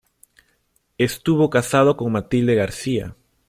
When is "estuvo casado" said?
0.97-1.95